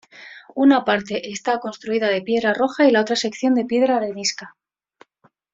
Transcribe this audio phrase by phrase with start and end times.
[0.55, 4.55] Una parte está construida de piedra roja y la otra sección de piedra arenisca.